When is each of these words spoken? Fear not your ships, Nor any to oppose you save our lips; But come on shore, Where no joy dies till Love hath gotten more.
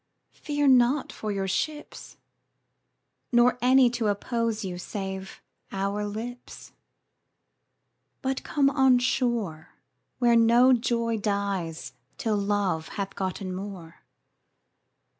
Fear 0.33 0.67
not 0.69 1.13
your 1.21 1.47
ships, 1.47 2.17
Nor 3.31 3.59
any 3.61 3.87
to 3.91 4.07
oppose 4.07 4.65
you 4.65 4.79
save 4.79 5.43
our 5.71 6.07
lips; 6.07 6.71
But 8.23 8.43
come 8.43 8.71
on 8.71 8.97
shore, 8.97 9.75
Where 10.17 10.35
no 10.35 10.73
joy 10.73 11.17
dies 11.17 11.93
till 12.17 12.35
Love 12.37 12.87
hath 12.97 13.13
gotten 13.15 13.53
more. 13.53 13.97